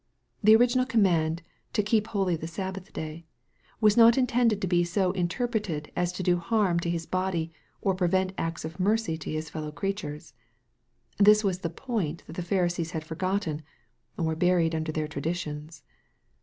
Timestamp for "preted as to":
5.47-6.23